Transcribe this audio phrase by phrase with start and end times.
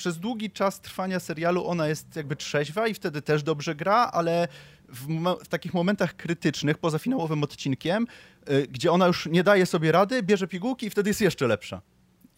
[0.00, 4.48] przez długi czas trwania serialu ona jest jakby trzeźwa i wtedy też dobrze gra, ale
[4.88, 5.06] w,
[5.44, 8.06] w takich momentach krytycznych, poza finałowym odcinkiem,
[8.50, 11.82] y, gdzie ona już nie daje sobie rady, bierze pigułki i wtedy jest jeszcze lepsza.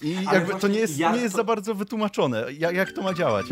[0.01, 3.15] I ale jakby to nie jest, nie jest za bardzo wytłumaczone, jak, jak to ma
[3.15, 3.47] działać.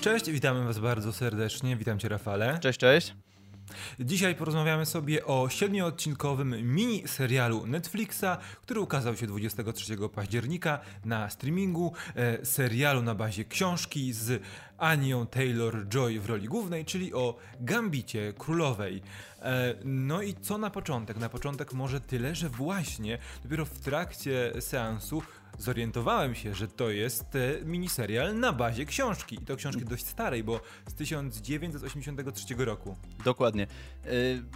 [0.00, 1.76] Cześć, witamy Was bardzo serdecznie.
[1.76, 2.58] Witam Cię, Rafale.
[2.58, 3.14] Cześć, cześć.
[4.00, 11.92] Dzisiaj porozmawiamy sobie o siedmioodcinkowym mini serialu Netflixa, który ukazał się 23 października na streamingu.
[12.16, 14.42] E, serialu na bazie książki z
[14.78, 19.02] Anią Taylor-Joy w roli głównej, czyli o Gambicie Królowej.
[19.42, 21.16] E, no i co na początek?
[21.16, 25.22] Na początek może tyle, że właśnie dopiero w trakcie seansu
[25.60, 29.38] zorientowałem się, że to jest e, miniserial na bazie książki.
[29.42, 32.96] I to książki dość starej, bo z 1983 roku.
[33.24, 33.66] Dokładnie.
[34.04, 34.08] E,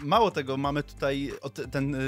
[0.03, 1.33] mało tego, mamy tutaj
[1.71, 1.99] ten e,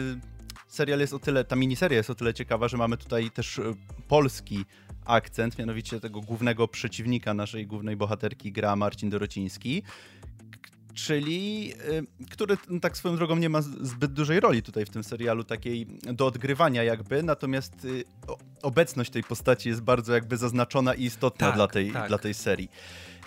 [0.68, 3.60] serial jest o tyle, ta miniseria jest o tyle ciekawa, że mamy tutaj też
[4.08, 4.64] polski
[5.04, 9.82] akcent, mianowicie tego głównego przeciwnika naszej głównej bohaterki gra Marcin Dorociński
[10.96, 11.72] czyli
[12.20, 15.44] y, który no, tak swoją drogą nie ma zbyt dużej roli tutaj w tym serialu,
[15.44, 18.04] takiej do odgrywania jakby, natomiast y,
[18.62, 22.08] obecność tej postaci jest bardzo jakby zaznaczona i istotna tak, dla, tej, tak.
[22.08, 22.70] dla tej serii.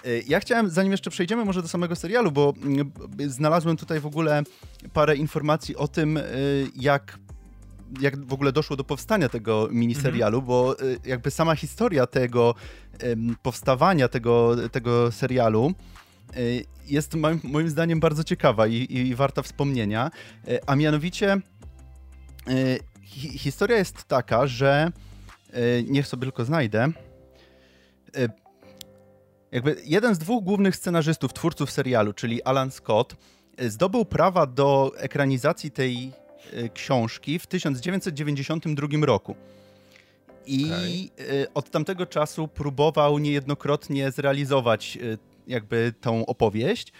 [0.05, 2.53] Y, ja chciałem, zanim jeszcze przejdziemy może do samego serialu, bo
[3.27, 4.43] znalazłem tutaj w ogóle
[4.93, 6.19] parę informacji o tym,
[6.75, 7.19] jak
[8.01, 10.47] jak w ogóle doszło do powstania tego miniserialu, mhm.
[10.47, 12.55] bo jakby sama historia tego
[13.41, 15.73] powstawania tego, tego serialu
[16.89, 20.11] jest moim, moim zdaniem bardzo ciekawa i, i, warta wspomnienia.
[20.47, 21.37] Y, a mianowicie
[22.49, 24.91] y, hi, historia jest taka, że
[25.87, 26.91] niech sobie tylko znajdę.
[29.51, 33.15] Jakby jeden z dwóch głównych scenarzystów, twórców serialu, czyli Alan Scott,
[33.59, 36.11] zdobył prawa do ekranizacji tej
[36.73, 39.35] książki w 1992 roku.
[40.45, 40.65] I
[41.15, 41.53] okay.
[41.53, 44.97] od tamtego czasu próbował niejednokrotnie zrealizować
[45.49, 46.93] jakby tą opowieść.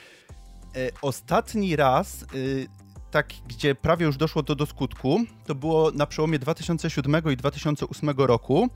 [0.75, 2.67] E, ostatni raz, y,
[3.11, 8.09] tak, gdzie prawie już doszło to do skutku, to było na przełomie 2007 i 2008
[8.17, 8.69] roku,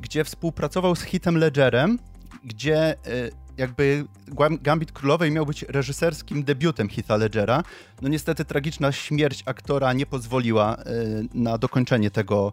[0.00, 1.98] gdzie współpracował z Hitem Ledgerem,
[2.44, 4.04] gdzie y, jakby
[4.60, 7.62] Gambit Królowej miał być reżyserskim debiutem Heatha Ledgera.
[8.02, 10.76] No niestety tragiczna śmierć aktora nie pozwoliła
[11.34, 12.52] na dokończenie tego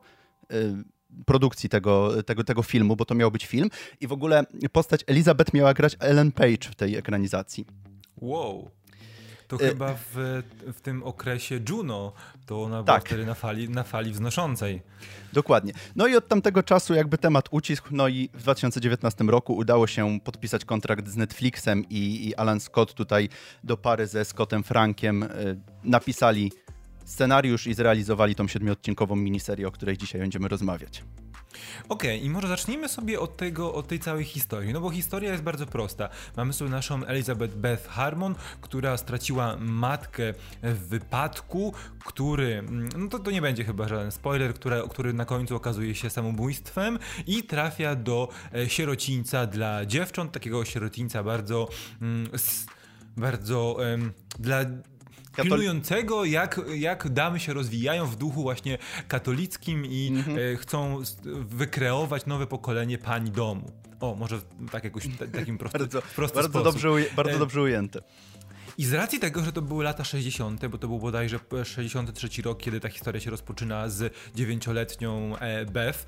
[1.26, 3.70] produkcji tego, tego, tego filmu, bo to miał być film.
[4.02, 7.66] I w ogóle postać Elizabeth miała grać Ellen Page w tej ekranizacji.
[8.18, 8.72] Wow.
[9.48, 9.70] To e...
[9.70, 10.44] chyba w,
[10.74, 12.14] w tym okresie Juno
[12.46, 13.06] to ona była tak.
[13.06, 14.82] wtedy na fali, na fali wznoszącej.
[15.34, 15.74] Dokładnie.
[15.96, 20.20] No i od tamtego czasu jakby temat ucisk, no i w 2019 roku udało się
[20.24, 23.30] podpisać kontrakt z Netflixem i, i Alan Scott tutaj
[23.64, 25.28] do pary ze Scottem Frankiem y,
[25.84, 26.52] napisali
[27.06, 31.04] scenariusz i zrealizowali tą siedmiodcinkową miniserię, o której dzisiaj będziemy rozmawiać.
[31.90, 35.32] Okej, okay, i może zacznijmy sobie od tego, od tej całej historii, no bo historia
[35.32, 36.10] jest bardzo prosta.
[36.38, 40.34] Mamy sobie naszą Elizabeth Beth Harmon, która straciła matkę
[40.64, 41.74] w wypadku,
[42.06, 45.96] który, mm, no to, to nie będzie chyba żaden spoiler, który, który na końcu okazuje
[45.96, 51.68] się samobójstwem i trafia do e, sierocińca dla dziewcząt, takiego sierocińca bardzo,
[52.02, 52.30] mm,
[53.18, 53.78] bardzo
[54.40, 54.66] dla
[55.44, 60.38] pilnującego, jak, jak damy się rozwijają w duchu właśnie katolickim i mhm.
[60.38, 61.02] e, chcą
[61.50, 63.72] wykreować nowe pokolenie pani domu.
[64.00, 64.42] O, może
[64.72, 65.04] tak jakoś
[65.34, 66.82] takim prosty, bardzo, prosty bardzo sposób.
[66.82, 68.02] Dobrze, bardzo e, dobrze ujęte.
[68.78, 72.60] I z racji tego, że to były lata 60., bo to był bodajże 63 rok,
[72.60, 76.06] kiedy ta historia się rozpoczyna z dziewięcioletnią e, Beth,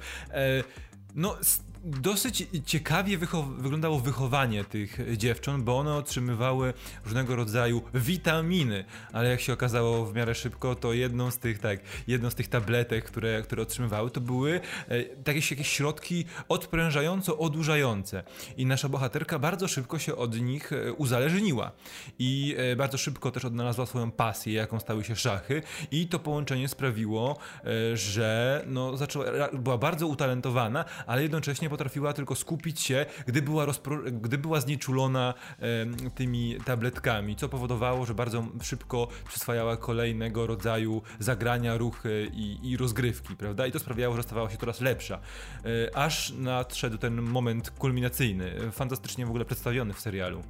[1.16, 1.38] no
[1.84, 3.18] dosyć ciekawie
[3.58, 6.74] wyglądało wychowanie tych dziewcząt, bo one otrzymywały
[7.06, 11.80] różnego rodzaju witaminy, ale jak się okazało w miarę szybko, to jedną z tych, tak,
[12.08, 18.24] jedną z tych tabletek, które, które otrzymywały, to były e, jakieś, jakieś środki odprężająco odurzające.
[18.58, 21.72] I nasza bohaterka bardzo szybko się od nich e, uzależniła.
[22.20, 25.62] I e, bardzo szybko też odnalazła swoją pasję, jaką stały się szachy.
[25.92, 32.35] I to połączenie sprawiło, e, że no, zaczęła, była bardzo utalentowana, ale jednocześnie potrafiła tylko
[32.35, 33.66] skupić się, gdy była,
[34.12, 41.78] gdy była znieczulona e, tymi tabletkami, co powodowało, że bardzo szybko przyswajała kolejnego rodzaju zagrania,
[41.78, 43.68] ruchy i, i rozgrywki, prawda?
[43.68, 45.20] I to sprawiało, że stawała się coraz lepsza.
[45.20, 50.44] E, aż nadszedł ten moment kulminacyjny, fantastycznie w ogóle przedstawiony w serialu.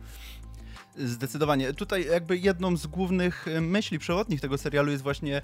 [0.95, 1.73] Zdecydowanie.
[1.73, 5.41] Tutaj jakby jedną z głównych myśli przewodnich tego serialu jest właśnie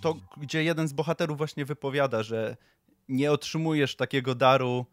[0.00, 2.56] to, gdzie jeden z bohaterów właśnie wypowiada, że
[3.08, 4.86] nie otrzymujesz takiego daru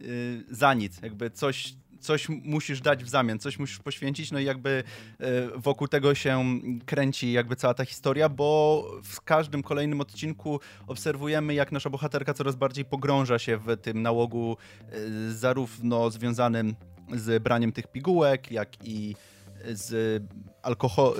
[0.00, 1.02] yy, za nic.
[1.02, 4.84] Jakby coś, coś musisz dać w zamian, coś musisz poświęcić, no i jakby
[5.20, 11.54] e, wokół tego się kręci jakby cała ta historia, bo w każdym kolejnym odcinku obserwujemy,
[11.54, 16.74] jak nasza bohaterka coraz bardziej pogrąża się w tym nałogu e, zarówno związanym
[17.14, 19.16] z braniem tych pigułek, jak i
[19.64, 20.22] z
[20.62, 21.14] alkohol,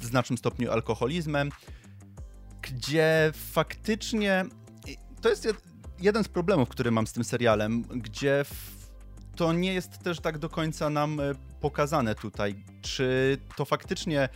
[0.00, 1.50] w znacznym stopniu alkoholizmem,
[2.62, 4.44] gdzie faktycznie
[5.22, 5.48] to jest
[6.00, 8.44] jeden z problemów, który mam z tym serialem, gdzie
[9.36, 12.64] to nie jest też tak do końca nam e, pokazane tutaj.
[12.82, 14.28] Czy to faktycznie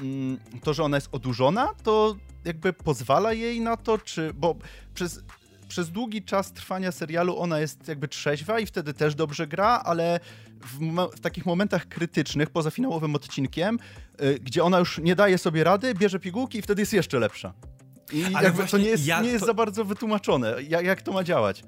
[0.00, 4.34] mm, to, że ona jest odurzona, to jakby pozwala jej na to, czy.
[4.34, 4.56] Bo
[4.94, 5.20] przez,
[5.68, 10.20] przez długi czas trwania serialu ona jest jakby trzeźwa i wtedy też dobrze gra, ale
[10.60, 10.78] w,
[11.16, 13.78] w takich momentach krytycznych, poza finałowym odcinkiem,
[14.22, 17.54] y, gdzie ona już nie daje sobie rady, bierze pigułki i wtedy jest jeszcze lepsza.
[18.14, 19.46] I Ale to nie jest, ja, nie jest to...
[19.46, 21.64] za bardzo wytłumaczone, jak, jak to ma działać.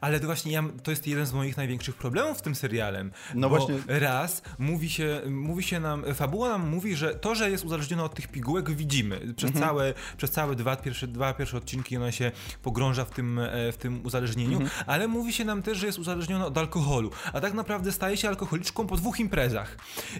[0.00, 3.12] Ale to właśnie ja, to jest jeden z moich największych problemów z tym serialem.
[3.34, 3.74] No właśnie.
[3.86, 8.14] Raz mówi się, mówi się nam, fabuła nam mówi, że to, że jest uzależniona od
[8.14, 9.34] tych pigułek, widzimy.
[9.36, 9.66] Przez, mhm.
[9.66, 12.32] całe, przez całe dwa pierwsze, dwa pierwsze odcinki ona się
[12.62, 14.84] pogrąża w tym, e, w tym uzależnieniu, mhm.
[14.86, 17.10] ale mówi się nam też, że jest uzależniona od alkoholu.
[17.32, 19.76] A tak naprawdę staje się alkoholiczką po dwóch imprezach.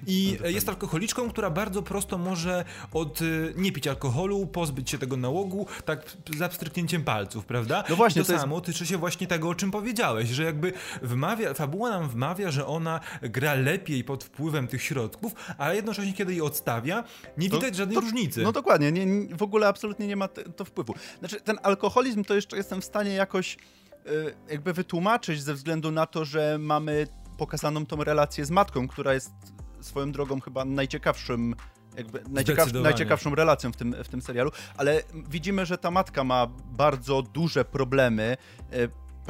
[0.07, 3.25] I no jest alkoholiczką, która bardzo prosto może od e,
[3.57, 7.85] nie pić alkoholu, pozbyć się tego nałogu, tak za pstryknięciem palców, prawda?
[7.89, 8.23] No właśnie.
[8.23, 8.67] I to, to samo jest...
[8.67, 10.73] tyczy się właśnie tego, czym powiedziałeś, że jakby
[11.03, 16.35] wmawia, fabuła nam wmawia, że ona gra lepiej pod wpływem tych środków, ale jednocześnie kiedy
[16.35, 17.05] je odstawia,
[17.39, 18.43] nie widać to, żadnej to, różnicy.
[18.43, 20.95] No dokładnie, nie, w ogóle absolutnie nie ma to wpływu.
[21.19, 23.57] Znaczy ten alkoholizm to jeszcze jestem w stanie jakoś
[24.05, 27.07] yy, jakby wytłumaczyć ze względu na to, że mamy
[27.39, 29.33] pokazaną tą relację z matką, która jest
[29.81, 31.55] swoją drogą chyba najciekawszym
[31.97, 36.47] jakby najciekaw, najciekawszą relacją w tym, w tym serialu, ale widzimy, że ta matka ma
[36.65, 38.37] bardzo duże problemy.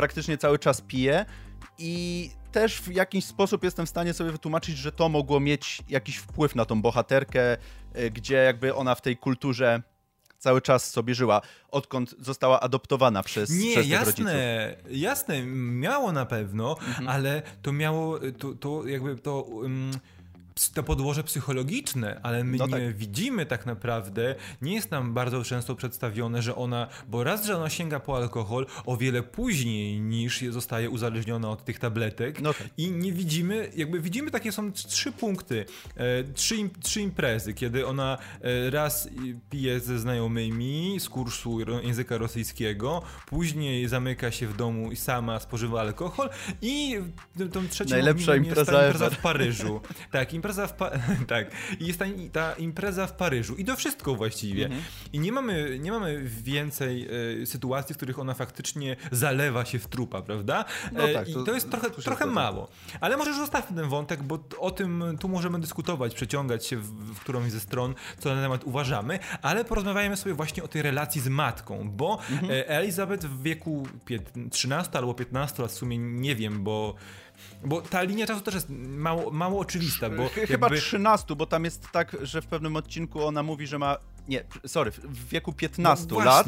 [0.00, 1.26] E, praktycznie cały czas pije
[1.78, 6.16] i też w jakiś sposób jestem w stanie sobie wytłumaczyć, że to mogło mieć jakiś
[6.16, 7.56] wpływ na tą bohaterkę,
[7.96, 9.82] y, gdzie jakby ona w tej kulturze
[10.38, 14.90] cały czas sobie żyła, odkąd została adoptowana przez, Nie, przez jasne, rodziców.
[14.90, 17.08] jasne, miało na pewno, mhm.
[17.08, 19.42] ale to miało, to, to jakby to...
[19.42, 19.90] Um
[20.68, 22.96] to podłoże psychologiczne, ale my no nie tak.
[22.96, 27.70] widzimy tak naprawdę, nie jest nam bardzo często przedstawione, że ona, bo raz, że ona
[27.70, 32.68] sięga po alkohol o wiele później niż zostaje uzależniona od tych tabletek no tak.
[32.76, 35.64] i nie widzimy, jakby widzimy takie są trzy punkty,
[35.96, 39.08] e, trzy, trzy imprezy, kiedy ona e, raz
[39.50, 45.80] pije ze znajomymi z kursu języka rosyjskiego, później zamyka się w domu i sama spożywa
[45.80, 46.30] alkohol
[46.62, 46.98] i
[47.52, 49.80] tą trzecią Najlepsza impreza, impreza w Paryżu.
[50.10, 50.90] tak, impreza impreza w pa-
[51.36, 51.50] tak.
[51.80, 53.56] I jest ta, ta, impreza w Paryżu.
[53.56, 54.64] I to wszystko właściwie.
[54.64, 54.82] Mhm.
[55.12, 57.08] I nie mamy, nie mamy więcej
[57.42, 60.64] e, sytuacji, w których ona faktycznie zalewa się w trupa, prawda?
[60.92, 62.68] No e, tak, I to, jest trochę, trochę mało.
[63.00, 67.20] Ale może zostawmy ten wątek, bo o tym tu możemy dyskutować, przeciągać się w, w
[67.20, 71.28] którąś ze stron, co na temat uważamy, ale porozmawiajmy sobie właśnie o tej relacji z
[71.28, 72.52] matką, bo mhm.
[72.52, 73.86] E, Elizabeth w wieku
[74.50, 76.94] 13 albo 15 lat, w sumie nie wiem, bo
[77.64, 80.80] bo ta linia czasu też jest mało, mało oczywista, bo Chyba jakby...
[80.80, 83.96] 13, bo tam jest tak, że w pewnym odcinku ona mówi, że ma...
[84.28, 86.46] Nie, sorry, w wieku 15 no, lat,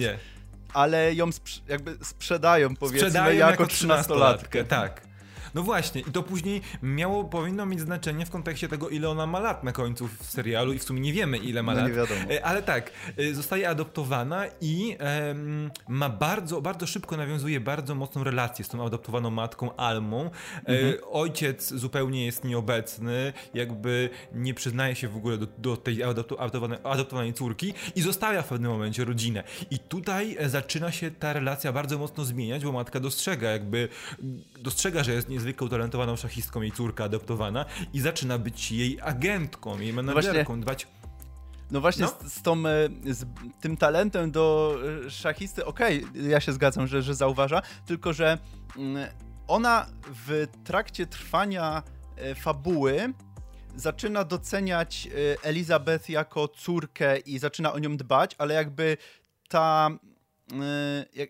[0.72, 4.64] ale ją sprz jakby sprzedają, powiedzmy, sprzedają jako, jako 13-latkę.
[4.64, 5.11] Tak.
[5.54, 9.40] No właśnie, i to później miało, powinno mieć znaczenie w kontekście tego, ile ona ma
[9.40, 11.88] lat na końcu w serialu i w sumie nie wiemy, ile ma no lat.
[11.88, 12.20] Nie wiadomo.
[12.30, 14.96] E, ale tak, e, zostaje adoptowana i
[15.88, 20.24] ma bardzo, bardzo szybko nawiązuje bardzo mocną relację z tą adoptowaną matką Almą.
[20.24, 20.30] E,
[20.66, 20.94] mhm.
[21.10, 27.34] Ojciec zupełnie jest nieobecny, jakby nie przyznaje się w ogóle do, do tej adoptowanej, adoptowanej
[27.34, 29.44] córki i zostawia w pewnym momencie rodzinę.
[29.70, 33.88] I tutaj zaczyna się ta relacja bardzo mocno zmieniać, bo matka dostrzega jakby,
[34.58, 39.80] dostrzega, że jest nie niezwykle utalentowaną szachistką, jej córka adoptowana i zaczyna być jej agentką,
[39.80, 40.86] jej no menadżerką, no dbać
[41.70, 42.28] no właśnie no?
[42.28, 43.24] Z, z, tą, e, z
[43.60, 48.38] tym talentem do e, szachisty, okej, okay, ja się zgadzam, że, że zauważa, tylko że
[48.76, 49.08] mm,
[49.48, 49.86] ona
[50.26, 51.82] w trakcie trwania
[52.16, 53.12] e, fabuły
[53.76, 55.08] zaczyna doceniać
[55.42, 58.96] Elizabeth jako córkę i zaczyna o nią dbać, ale jakby
[59.48, 59.90] ta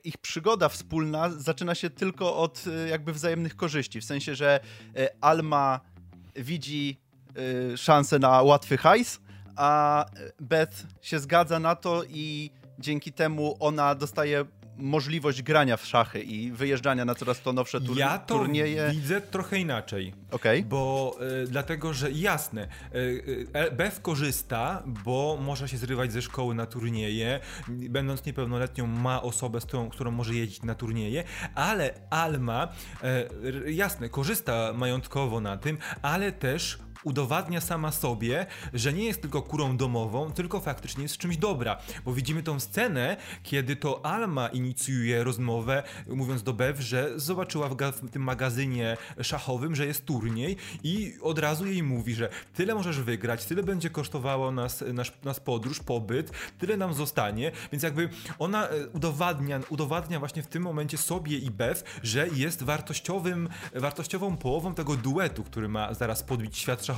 [0.05, 4.01] ich przygoda wspólna zaczyna się tylko od y, jakby wzajemnych korzyści.
[4.01, 4.61] W sensie, że
[4.99, 5.81] y, Alma
[6.37, 7.03] widzi
[7.77, 9.21] szansę na łatwy hajs,
[9.57, 10.05] a
[10.41, 14.45] Beth się zgadza na to i dzięki temu ona dostaje
[14.77, 18.89] możliwość grania w szachy i wyjeżdżania na coraz to nowsze tur ja to turnieje.
[18.91, 20.15] widzę trochę inaczej.
[20.31, 20.63] Okay.
[20.63, 26.55] Bo y, dlatego, że jasne, y, y, Bev korzysta, bo może się zrywać ze szkoły
[26.55, 31.25] na turnieje, będąc niepełnoletnią ma osobę, z którą, którą może jeździć na turnieje,
[31.55, 32.69] ale Alma,
[33.67, 39.77] jasne, korzysta majątkowo na tym, ale też udowadnia sama sobie, że nie jest tylko kurą
[39.77, 41.79] domową, tylko faktycznie jest czymś dobra.
[42.05, 47.77] Bo widzimy tą scenę, kiedy to Alma inicjuje rozmowę, mówiąc do Bev, że zobaczyła w,
[47.77, 53.01] w tym magazynie szachowym, że jest turniej i od razu jej mówi, że tyle możesz
[53.01, 58.69] wygrać, tyle będzie kosztowało nas, nas, nas podróż, pobyt, tyle nam zostanie, więc jakby ona
[58.69, 64.75] e, udowadnia, udowadnia właśnie w tym momencie sobie i Bev, że jest wartościowym, wartościową połową
[64.75, 66.92] tego duetu, który ma zaraz podbić świat szachowy.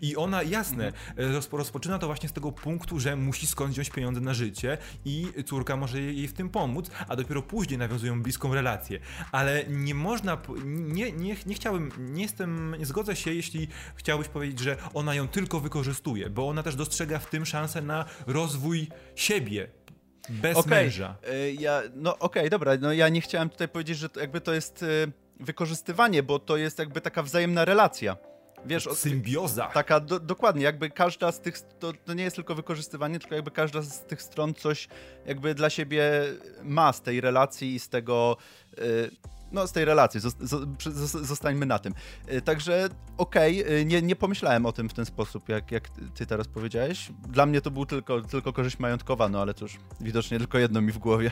[0.00, 1.42] I ona, jasne, mhm.
[1.52, 5.76] rozpoczyna to właśnie z tego punktu, że musi skądś wziąć pieniądze na życie i córka
[5.76, 9.00] może jej w tym pomóc, a dopiero później nawiązują bliską relację.
[9.32, 14.58] Ale nie można, nie, nie, nie chciałbym, nie jestem, nie zgodzę się, jeśli chciałbyś powiedzieć,
[14.58, 19.70] że ona ją tylko wykorzystuje, bo ona też dostrzega w tym szansę na rozwój siebie,
[20.28, 20.70] bez okay.
[20.70, 21.16] męża.
[21.28, 24.40] E, ja, no okej, okay, dobra, no ja nie chciałem tutaj powiedzieć, że to jakby
[24.40, 24.86] to jest e,
[25.40, 28.16] wykorzystywanie, bo to jest jakby taka wzajemna relacja.
[28.66, 29.66] Wiesz, symbioza.
[29.66, 33.50] Taka, do, dokładnie, jakby każda z tych, to, to, nie jest tylko wykorzystywanie, tylko jakby
[33.50, 34.88] każda z tych stron coś
[35.26, 36.10] jakby dla siebie
[36.62, 38.36] ma z tej relacji i z tego,
[38.78, 39.10] yy,
[39.52, 40.20] no z tej relacji,
[41.22, 41.94] zostańmy na tym.
[42.28, 45.88] Yy, także okej, okay, yy, nie, nie pomyślałem o tym w ten sposób, jak, jak
[46.14, 47.12] ty teraz powiedziałeś.
[47.28, 50.92] Dla mnie to był tylko, tylko korzyść majątkowa, no ale cóż, widocznie tylko jedno mi
[50.92, 51.30] w głowie.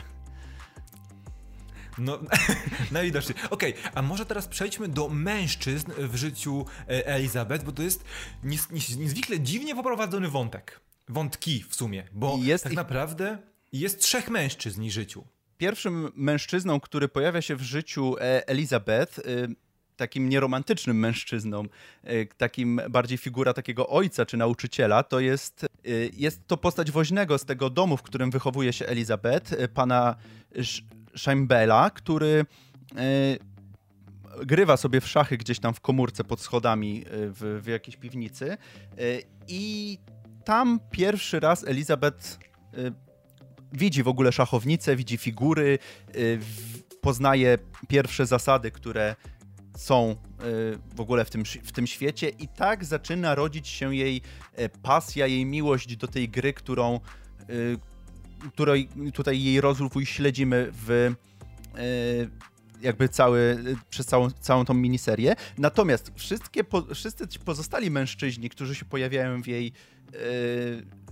[1.99, 2.19] No,
[2.91, 3.37] najwidoczniej.
[3.49, 8.03] Okej, okay, a może teraz przejdźmy do mężczyzn w życiu e, Elizabeth, bo to jest
[8.43, 10.79] nies, nies, niezwykle dziwnie poprowadzony wątek.
[11.09, 13.37] Wątki w sumie, bo jest tak naprawdę
[13.73, 15.23] jest trzech mężczyzn w życiu.
[15.57, 19.55] Pierwszym mężczyzną, który pojawia się w życiu e, Elizabeth, y,
[19.95, 21.65] takim nieromantycznym mężczyzną,
[22.37, 25.65] takim bardziej figura takiego ojca czy nauczyciela, to jest,
[26.13, 30.15] jest to postać woźnego z tego domu, w którym wychowuje się Elizabeth, pana
[31.15, 32.45] Scheimbela, który
[32.95, 37.97] e, grywa sobie w szachy gdzieś tam w komórce pod schodami e, w, w jakiejś
[37.97, 38.51] piwnicy.
[38.51, 38.57] E,
[39.47, 39.97] I
[40.45, 42.39] tam pierwszy raz Elizabeth
[43.73, 45.79] widzi w ogóle szachownicę, widzi figury,
[47.01, 49.15] poznaje pierwsze zasady, które
[49.77, 50.15] są
[50.95, 54.21] w ogóle w tym, w tym świecie i tak zaczyna rodzić się jej
[54.81, 56.99] pasja, jej miłość do tej gry, którą,
[58.53, 62.49] której tutaj jej rozwój śledzimy w e,
[62.81, 65.35] jakby cały, przez całą, całą tą miniserię.
[65.57, 70.11] Natomiast wszystkie, wszyscy ci pozostali mężczyźni, którzy się pojawiają w jej e,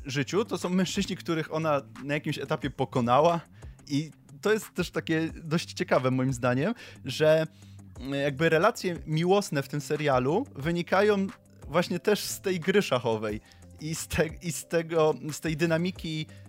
[0.05, 3.41] życiu, to są mężczyźni, których ona na jakimś etapie pokonała
[3.87, 6.73] i to jest też takie dość ciekawe moim zdaniem,
[7.05, 7.47] że
[8.23, 11.27] jakby relacje miłosne w tym serialu wynikają
[11.67, 13.41] właśnie też z tej gry szachowej
[13.81, 16.46] i z, te, i z tego, z tej dynamiki E,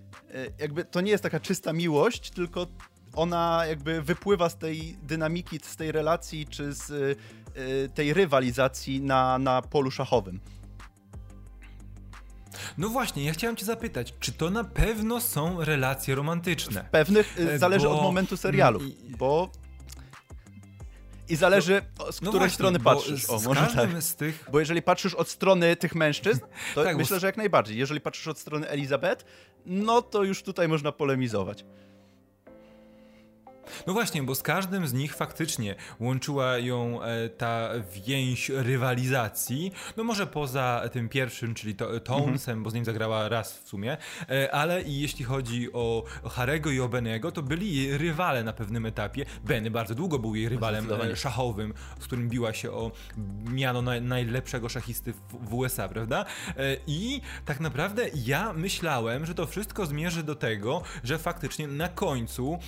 [0.58, 2.66] jakby to nie jest taka czysta miłość, tylko
[3.14, 9.38] ona jakby wypływa z tej dynamiki, z tej relacji, czy z e, tej rywalizacji na,
[9.38, 10.40] na polu szachowym.
[12.78, 16.84] No właśnie, ja chciałem cię zapytać, czy to na pewno są relacje romantyczne?
[16.84, 17.96] W pewnych, e, zależy bo...
[17.96, 18.80] od momentu serialu,
[19.18, 19.50] bo
[21.28, 23.30] i zależy, z no której właśnie, strony patrzysz.
[23.30, 24.02] O, może tak.
[24.02, 24.44] z tych...
[24.52, 26.40] Bo jeżeli patrzysz od strony tych mężczyzn,
[26.75, 27.20] to tak, myślę, bo...
[27.20, 27.78] że jak najbardziej.
[27.78, 29.25] Jeżeli patrzysz od strony Elizabeth,
[29.66, 31.64] no to już tutaj można polemizować.
[33.87, 37.70] No właśnie, bo z każdym z nich faktycznie łączyła ją e, ta
[38.06, 39.72] więź rywalizacji.
[39.96, 42.62] No może poza tym pierwszym, czyli to, Tonesem, mhm.
[42.62, 43.96] bo z nim zagrała raz w sumie,
[44.30, 48.52] e, ale i jeśli chodzi o, Harego i o Benego, to byli jej rywale na
[48.52, 49.25] pewnym etapie.
[49.44, 52.92] Benny bardzo długo był jej rywalem e, szachowym, z którym biła się o
[53.44, 56.25] miano na, najlepszego szachisty w, w USA, prawda?
[56.87, 62.58] I tak naprawdę ja myślałem, że to wszystko zmierzy do tego, że faktycznie na końcu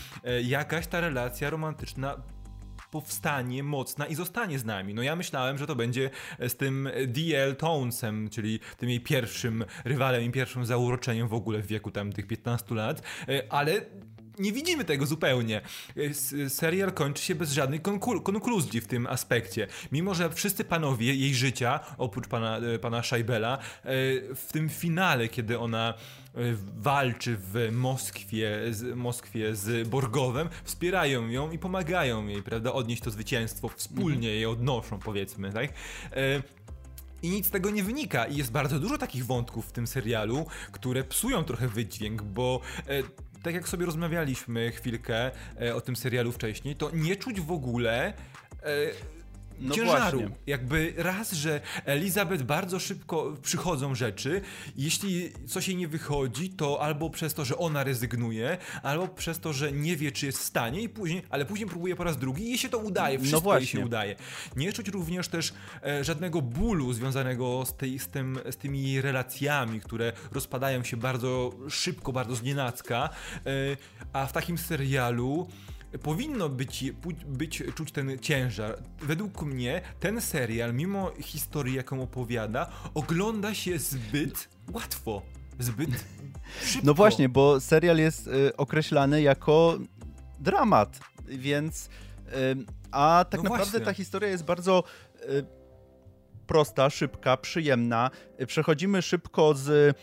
[0.43, 2.17] jakaś ta relacja romantyczna
[2.91, 4.95] powstanie mocna i zostanie z nami.
[4.95, 10.23] No ja myślałem, że to będzie z tym DL Tonesem, czyli tym jej pierwszym rywalem
[10.23, 13.81] i pierwszym zauroczeniem w ogóle w wieku tam tych 15 lat, e, ale
[14.41, 15.61] nie widzimy tego zupełnie.
[15.97, 17.81] E, serial kończy się bez żadnej
[18.23, 19.67] konkluzji w tym aspekcie.
[19.93, 23.59] Mimo, że wszyscy panowie jej życia, oprócz pana, e, pana Scheibela,
[24.35, 25.95] w tym finale, kiedy ona
[26.35, 26.41] E,
[26.77, 33.11] walczy w Moskwie z, Moskwie z Borgowem, wspierają ją i pomagają jej, prawda, odnieść to
[33.11, 34.41] zwycięstwo, wspólnie mhm.
[34.41, 35.73] je odnoszą, powiedzmy, tak?
[36.13, 36.43] E,
[37.23, 38.25] i nic z tego nie wynika.
[38.25, 43.03] I jest bardzo dużo takich wątków w tym serialu, które psują trochę wydźwięk, bo e,
[43.43, 45.31] tak jak sobie rozmawialiśmy chwilkę
[45.61, 48.15] e, o tym serialu wcześniej, to nie czuć w ogóle e,
[49.61, 50.19] no ciężaru.
[50.19, 50.37] Właśnie.
[50.47, 54.41] Jakby raz, że Elizabeth bardzo szybko przychodzą rzeczy.
[54.77, 59.53] Jeśli coś jej nie wychodzi, to albo przez to, że ona rezygnuje, albo przez to,
[59.53, 62.45] że nie wie, czy jest w stanie, i później, ale później próbuje po raz drugi
[62.45, 63.19] i jej się to udaje.
[63.19, 64.17] No wszystko no jej się udaje.
[64.57, 65.53] Nie czuć również też
[65.83, 71.53] e, żadnego bólu związanego z, tej, z, tym, z tymi relacjami, które rozpadają się bardzo
[71.69, 73.09] szybko, bardzo znienacka.
[73.47, 73.77] E,
[74.13, 75.49] a w takim serialu
[75.99, 76.85] powinno być,
[77.27, 78.79] być czuć ten ciężar.
[79.03, 85.23] Według mnie ten serial, mimo historii, jaką opowiada, ogląda się zbyt łatwo.
[85.59, 85.91] Zbyt
[86.65, 86.87] szybko.
[86.87, 89.79] No właśnie, bo serial jest y, określany jako
[90.41, 91.87] dramat, więc.
[91.87, 91.91] Y,
[92.91, 93.87] a tak no naprawdę właśnie.
[93.87, 94.85] ta historia jest bardzo.
[95.23, 95.61] Y,
[96.47, 98.11] prosta, szybka, przyjemna.
[98.47, 99.97] Przechodzimy szybko z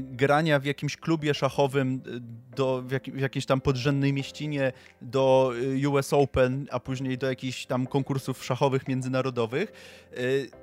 [0.00, 2.20] grania w jakimś klubie szachowym y,
[2.56, 4.72] do, w, jak, w, jakiejś tam podrzędnej mieścinie
[5.02, 9.72] do y, US Open, a później do jakichś tam konkursów szachowych międzynarodowych.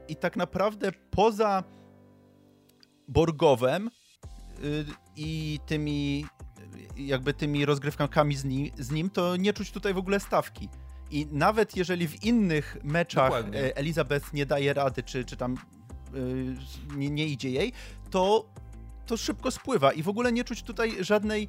[0.07, 1.63] I tak naprawdę poza
[3.07, 3.89] Borgowem
[5.15, 6.25] i tymi
[6.97, 10.69] jakby tymi rozgrywkami z nim, z nim, to nie czuć tutaj w ogóle stawki.
[11.11, 13.75] I nawet jeżeli w innych meczach Dokładnie.
[13.75, 15.57] Elizabeth nie daje rady, czy, czy tam
[16.95, 17.73] nie, nie idzie jej,
[18.09, 18.45] to
[19.05, 21.47] to szybko spływa i w ogóle nie czuć tutaj żadnej,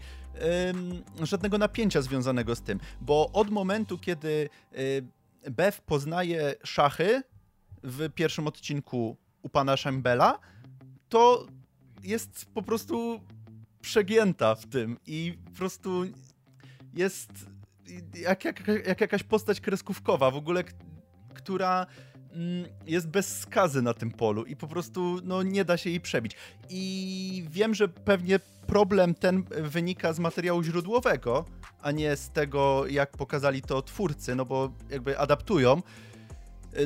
[1.22, 4.48] żadnego napięcia związanego z tym, bo od momentu, kiedy
[4.78, 7.22] y, Bev poznaje szachy
[7.82, 10.38] w pierwszym odcinku u pana Szambela,
[11.08, 11.46] to
[12.02, 13.20] jest po prostu
[13.80, 16.04] przegięta w tym i po prostu
[16.94, 17.30] jest
[18.14, 20.64] jak, jak, jak jakaś postać kreskówkowa, w ogóle,
[21.34, 21.86] która
[22.86, 26.36] jest bez skazy na tym polu i po prostu no, nie da się jej przebić.
[26.70, 31.44] I wiem, że pewnie problem ten wynika z materiału źródłowego,
[31.82, 35.82] a nie z tego, jak pokazali to twórcy, no bo jakby adaptują.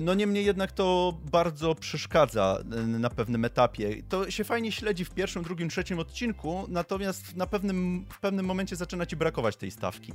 [0.03, 4.03] No niemniej jednak to bardzo przeszkadza y, na pewnym etapie.
[4.09, 8.77] To się fajnie śledzi w pierwszym, drugim, trzecim odcinku, natomiast na pewnym, w pewnym momencie
[8.77, 10.13] zaczyna ci brakować tej stawki.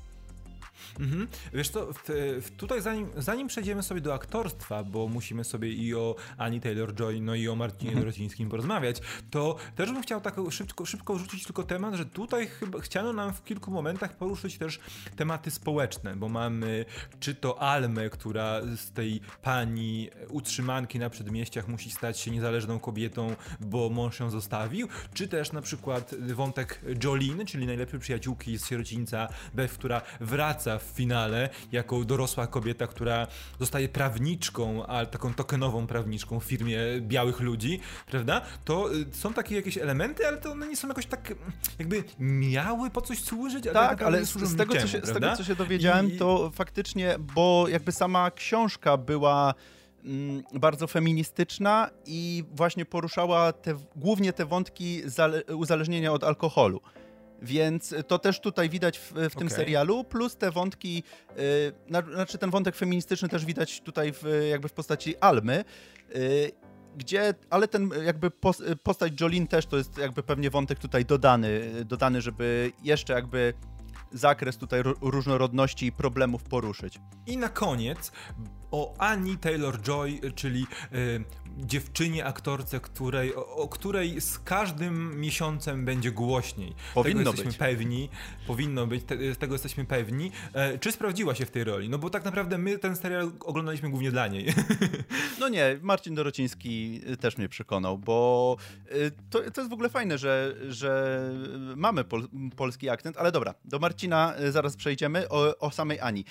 [1.00, 1.28] Mhm.
[1.54, 2.04] Wiesz co, w,
[2.42, 7.22] w, tutaj zanim, zanim przejdziemy sobie do aktorstwa, bo musimy sobie i o Ani Taylor-Joy,
[7.22, 8.00] no i o Marcinie mhm.
[8.00, 9.02] Dorocińskim porozmawiać,
[9.32, 13.34] to też bym chciał tak szybko, szybko wrzucić tylko temat, że tutaj chyba chciano nam
[13.34, 14.80] w kilku momentach poruszyć też
[15.16, 16.86] tematy społeczne, bo mamy
[17.20, 23.36] czy to Almę, która z tej pani utrzymanki na przedmieściach musi stać się niezależną kobietą,
[23.60, 29.28] bo mąż ją zostawił, czy też na przykład wątek Jolene, czyli najlepszej przyjaciółki z sierocińca
[29.54, 33.28] Beth, która wraca w finale jako dorosła kobieta, która
[33.60, 38.42] zostaje prawniczką, ale taką tokenową prawniczką w firmie białych ludzi, prawda?
[38.66, 41.34] To y, są takie jakieś elementy, ale to one nie są jakoś tak
[41.80, 45.36] jakby miały po coś służyć, ale tak, ale z, z, tego, niczemu, się, z, tego,
[45.36, 46.18] co się, dowiedziałem, I...
[46.18, 49.54] to faktycznie, bo jakby sama książka była
[50.04, 55.02] mm, bardzo feministyczna i właśnie poruszała te, głównie te wątki
[55.58, 56.82] uzależnienia od alkoholu.
[57.42, 59.50] Więc to też tutaj widać w, w tym okay.
[59.50, 61.04] serialu, plus te wątki,
[61.38, 61.44] yy,
[62.14, 65.64] znaczy ten wątek feministyczny też widać tutaj w, jakby w postaci Almy,
[66.16, 66.52] yy,
[66.98, 68.32] gdzie, ale ten jakby
[68.84, 73.54] postać Jolin też to jest jakby pewnie wątek tutaj dodany, dodany, żeby jeszcze jakby
[74.12, 77.00] zakres tutaj różnorodności i problemów poruszyć.
[77.28, 78.12] I na koniec
[78.76, 81.24] o Annie Taylor-Joy, czyli y,
[81.58, 86.76] dziewczynie aktorce, której, o, o, której z każdym miesiącem będzie głośniej.
[86.94, 87.58] Powinno tego jesteśmy być.
[87.58, 88.10] pewni,
[88.48, 90.32] powinno być, te, tego jesteśmy pewni.
[90.54, 91.90] E, czy sprawdziła się w tej roli?
[91.90, 94.46] No bo tak naprawdę my ten serial oglądaliśmy głównie dla niej.
[95.40, 98.58] No nie, Marcin Dorociński też mnie przekonał, bo
[98.92, 101.22] y, to, to jest w ogóle fajne, że, że
[101.76, 106.26] mamy pol, polski akcent, ale dobra, do Marcina zaraz przejdziemy, o, o samej Ani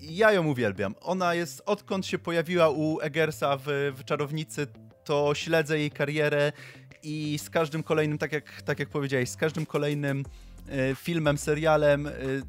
[0.00, 0.94] ja ją uwielbiam.
[1.00, 4.66] Ona jest, odkąd się pojawiła u Eggersa w, w Czarownicy,
[5.04, 6.52] to śledzę jej karierę
[7.02, 10.24] i z każdym kolejnym, tak jak, tak jak powiedziałeś, z każdym kolejnym
[10.68, 12.42] y, filmem, serialem, y,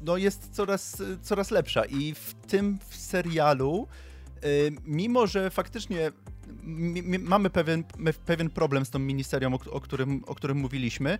[0.00, 1.84] no jest coraz, coraz lepsza.
[1.84, 3.88] I w tym serialu,
[4.44, 6.12] y, mimo że faktycznie
[7.18, 7.84] mamy pewien,
[8.26, 11.18] pewien problem z tą miniserią, o, o, którym, o którym mówiliśmy,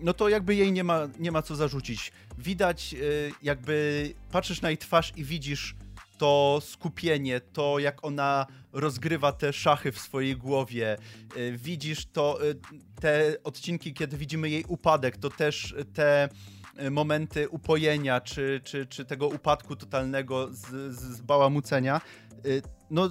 [0.00, 2.12] no to jakby jej nie ma, nie ma co zarzucić.
[2.38, 5.74] Widać, y, jakby patrzysz na jej twarz i widzisz
[6.18, 10.96] to skupienie, to jak ona rozgrywa te szachy w swojej głowie.
[11.36, 12.54] Y, widzisz to, y,
[13.00, 16.28] te odcinki, kiedy widzimy jej upadek, to też te
[16.90, 22.00] momenty upojenia, czy, czy, czy tego upadku totalnego z, z bałamucenia
[22.90, 23.10] no,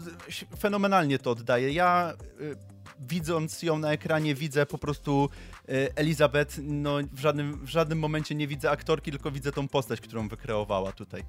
[0.59, 1.71] fenomenalnie to oddaje.
[1.71, 2.55] Ja y,
[2.99, 5.29] widząc ją na ekranie widzę po prostu
[5.69, 10.01] e, Elizabeth, no w żadnym, w żadnym momencie nie widzę aktorki, tylko widzę tą postać,
[10.01, 11.23] którą wykreowała tutaj.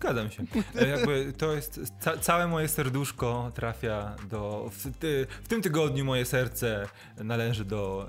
[0.00, 0.44] Zgadzam się.
[0.80, 1.80] E, jakby to jest.
[2.00, 4.70] Ca całe moje serduszko trafia do.
[4.72, 8.08] W, ty, w, tym tygodniu moje serce należy do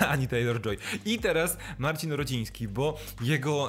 [0.00, 0.76] e, Ani Taylor Joy.
[1.04, 3.68] I teraz Marcin Rodziński, bo jego,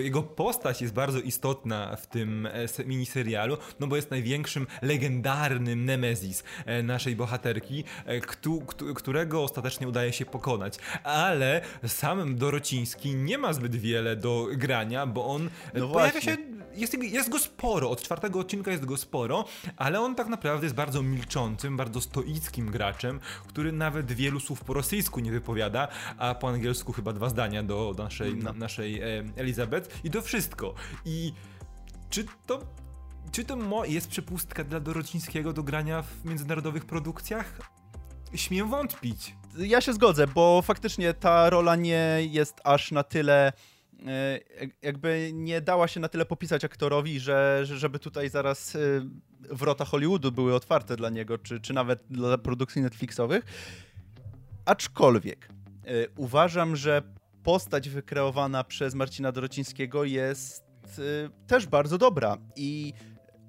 [0.00, 6.44] jego, postać jest bardzo istotna w tym e, miniserialu, no bo jest największym legendarnym Nemezis
[6.82, 7.84] naszej bohaterki,
[8.94, 10.78] którego ostatecznie udaje się pokonać.
[11.02, 16.32] Ale sam Dorociński nie ma zbyt wiele do grania, bo on no pojawia właśnie.
[16.32, 19.44] się jest, jest go sporo, od czwartego odcinka jest go sporo,
[19.76, 24.74] ale on tak naprawdę jest bardzo milczącym, bardzo stoickim graczem, który nawet wielu słów po
[24.74, 28.52] rosyjsku nie wypowiada, a po angielsku chyba dwa zdania do naszej, no.
[28.52, 30.74] naszej e, Elizabeth i to wszystko.
[31.04, 31.32] I
[32.10, 32.60] czy to
[33.32, 37.60] czy to jest przepustka dla Dorocińskiego do grania w międzynarodowych produkcjach?
[38.34, 39.34] Śmiem wątpić.
[39.58, 43.52] Ja się zgodzę, bo faktycznie ta rola nie jest aż na tyle
[44.82, 48.78] jakby nie dała się na tyle popisać aktorowi, że, żeby tutaj zaraz e,
[49.50, 53.44] wrota Hollywoodu były otwarte dla niego, czy, czy nawet dla produkcji Netflixowych.
[54.64, 57.02] Aczkolwiek e, uważam, że
[57.42, 60.64] postać wykreowana przez Marcina Dorocińskiego jest
[61.46, 62.92] też bardzo dobra i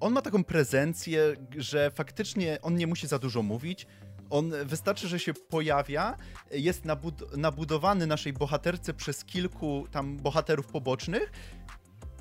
[0.00, 3.86] on ma taką prezencję, że faktycznie on nie musi za dużo mówić,
[4.30, 6.16] on wystarczy, że się pojawia,
[6.50, 11.32] jest nabud nabudowany naszej bohaterce przez kilku tam bohaterów pobocznych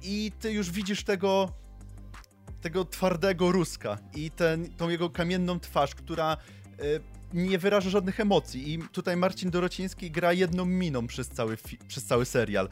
[0.04, 1.50] i ty już widzisz tego
[2.62, 6.38] tego twardego Ruska i ten, tą jego kamienną twarz, która
[6.84, 7.02] y,
[7.34, 8.74] nie wyraża żadnych emocji.
[8.74, 12.70] I tutaj Marcin Dorociński gra jedną miną przez cały, przez cały serial.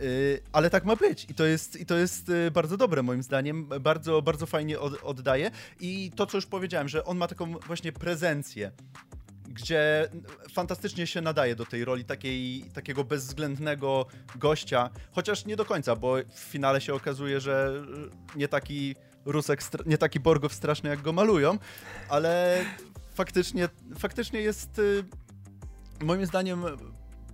[0.00, 3.22] Y, ale tak ma być i to jest, i to jest y, bardzo dobre moim
[3.22, 5.50] zdaniem, bardzo, bardzo fajnie od, oddaje.
[5.80, 8.72] I to, co już powiedziałem, że on ma taką właśnie prezencję,
[9.48, 10.08] gdzie
[10.52, 14.06] fantastycznie się nadaje do tej roli takiej, takiego bezwzględnego
[14.36, 17.84] gościa, chociaż nie do końca, bo w finale się okazuje, że
[18.36, 21.58] nie taki Rusek, nie taki Borgow straszny, jak go malują,
[22.08, 22.64] ale
[23.14, 25.04] faktycznie, faktycznie jest y,
[26.00, 26.64] moim zdaniem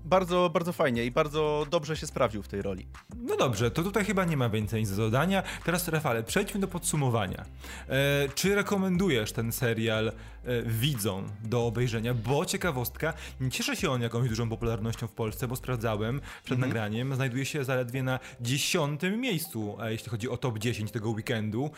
[0.05, 2.87] bardzo, bardzo fajnie i bardzo dobrze się sprawdził w tej roli.
[3.17, 5.43] No dobrze, to tutaj chyba nie ma więcej nic do dodania.
[5.65, 7.45] Teraz Rafale, przejdźmy do podsumowania.
[7.89, 10.13] E, czy rekomendujesz ten serial e,
[10.63, 12.15] widzom do obejrzenia?
[12.15, 16.69] Bo ciekawostka, nie cieszy się on jakąś dużą popularnością w Polsce, bo sprawdzałem przed mhm.
[16.69, 21.71] nagraniem, znajduje się zaledwie na dziesiątym miejscu, jeśli chodzi o top 10 tego weekendu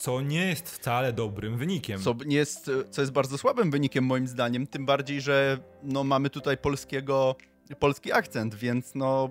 [0.00, 2.00] co nie jest wcale dobrym wynikiem.
[2.00, 6.30] Co, nie jest, co jest bardzo słabym wynikiem moim zdaniem, tym bardziej, że no, mamy
[6.30, 7.36] tutaj polskiego
[7.78, 9.30] polski akcent, więc no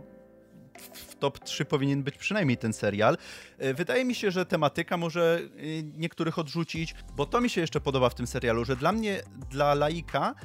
[0.94, 3.18] w top 3 powinien być przynajmniej ten serial.
[3.58, 7.82] E, wydaje mi się, że tematyka może e, niektórych odrzucić, bo to mi się jeszcze
[7.82, 10.36] podoba w tym serialu, że dla mnie, dla laika,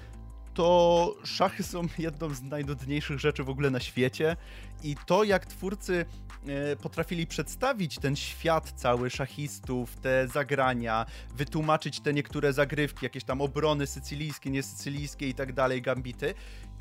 [0.55, 4.37] to szachy są jedną z najdudniejszych rzeczy w ogóle na świecie
[4.83, 6.07] i to jak twórcy
[6.47, 13.41] e, potrafili przedstawić ten świat cały szachistów, te zagrania, wytłumaczyć te niektóre zagrywki, jakieś tam
[13.41, 16.35] obrony sycylijskie, niesycylijskie i tak dalej, gambity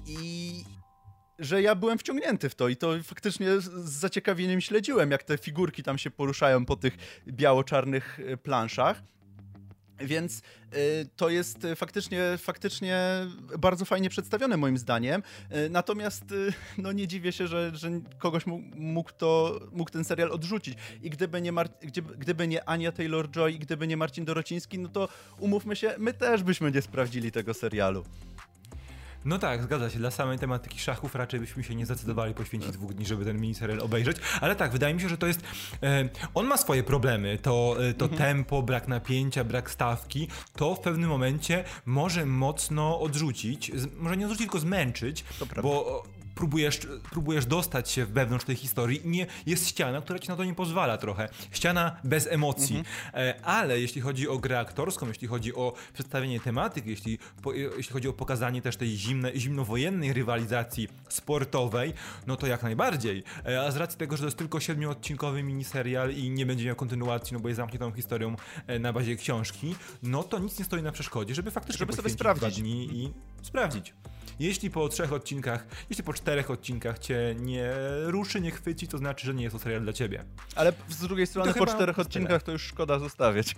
[0.06, 0.64] i
[1.40, 5.84] że ja byłem wciągnięty w to i to faktycznie z zaciekawieniem śledziłem, jak te figurki
[5.84, 9.04] tam się poruszają po tych biało-czarnych e, planszach.
[10.00, 10.42] Więc y,
[11.16, 12.98] to jest faktycznie, faktycznie
[13.60, 15.24] bardzo fajnie przedstawione moim zdaniem.
[15.52, 16.24] Y, natomiast
[16.78, 18.44] no nie dziwię się, że, że kogoś
[18.76, 20.78] mógł, to, mógł ten serial odrzucić.
[21.02, 21.70] I gdyby nie, Mar
[22.18, 26.44] gdyby nie Ania Taylor-Joy i gdyby nie Marcin Dorociński, no to umówmy się, my też
[26.44, 28.04] byśmy nie sprawdzili tego serialu.
[29.26, 30.00] No tak, zgadza się.
[30.00, 32.78] Dla samej tematyki szachów raczej byśmy się nie zdecydowali poświęcić tak.
[32.78, 34.18] dwóch dni, żeby ten miniserial obejrzeć.
[34.42, 35.42] Ale tak, wydaje mi się, że to jest.
[35.84, 37.38] E, on ma swoje problemy.
[37.42, 38.22] To, e, to mhm.
[38.22, 40.28] tempo, brak napięcia, brak stawki.
[40.56, 43.72] To w pewnym momencie może mocno odrzucić.
[43.76, 45.24] Z, może nie odrzucić, tylko zmęczyć.
[45.62, 46.04] bo
[46.36, 46.80] próbujesz,
[47.12, 50.56] próbujesz dostać się wewnątrz tej historii i nie, jest ściana, która ci na to nie
[50.56, 51.30] pozwala trochę.
[51.52, 52.78] Ściana bez emocji.
[52.78, 52.96] Mhm.
[53.14, 57.94] E, ale jeśli chodzi o grę aktorską, jeśli chodzi o przedstawienie tematyki, jeśli, po, jeśli
[57.94, 61.94] chodzi o pokazanie też tej zimne, zimnowojennej rywalizacji sportowej,
[62.28, 63.24] no to jak najbardziej.
[63.46, 66.76] E, a z racji tego, że to jest tylko siedmioodcinkowy miniserial i nie będzie miał
[66.76, 68.36] kontynuacji, no bo jest zamkniętą historią
[68.68, 72.10] e, na bazie książki, no to nic nie stoi na przeszkodzie, żeby faktycznie żeby sobie
[72.10, 73.94] sprawdzić i sprawdzić.
[74.40, 77.72] Jeśli po trzech odcinkach, jeśli po czterech odcinkach cię nie
[78.04, 80.24] ruszy, nie chwyci, to znaczy, że nie jest to serial dla ciebie.
[80.56, 83.56] Ale z drugiej strony po czterech odcinkach to już szkoda zostawiać.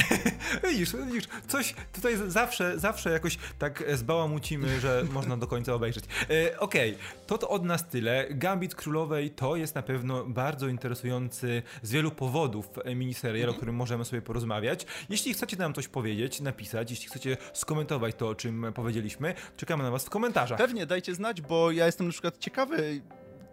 [0.68, 6.04] widzisz, widzisz, coś tutaj zawsze, zawsze jakoś tak zbałamucimy, że można do końca obejrzeć.
[6.30, 7.26] E, Okej, okay.
[7.26, 8.26] to to od nas tyle.
[8.30, 13.54] Gambit Królowej to jest na pewno bardzo interesujący z wielu powodów miniserial, mm -hmm.
[13.54, 14.86] o którym możemy sobie porozmawiać.
[15.08, 19.90] Jeśli chcecie nam coś powiedzieć, napisać, jeśli chcecie skomentować to, o czym powiedzieliśmy, czekamy na
[19.90, 20.58] was w komentarzach.
[20.58, 23.00] Pewnie, dajcie znać, bo ja jestem na przykład ciekawy,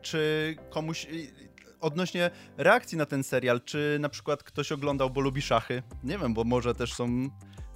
[0.02, 1.08] czy komuś
[1.82, 5.84] odnośnie reakcji na ten serial, czy na przykład ktoś oglądał, bo lubi szachy?
[6.04, 7.30] Nie wiem, bo może też są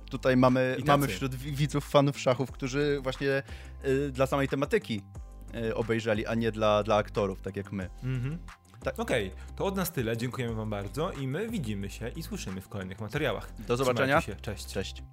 [0.10, 3.44] tutaj mamy, mamy wśród widzów fanów szachów, którzy właśnie
[3.86, 5.02] y, dla samej tematyki
[5.56, 7.90] y, obejrzeli, a nie dla, dla aktorów, tak jak my.
[8.04, 8.38] Mhm.
[8.84, 9.00] Tak.
[9.00, 10.18] Okej, okay, to od nas tyle.
[10.18, 13.54] Dziękujemy Wam bardzo i my widzimy się i słyszymy w kolejnych materiałach.
[13.68, 14.22] Do zobaczenia.
[14.42, 14.66] Cześć.
[14.66, 15.04] Cześć.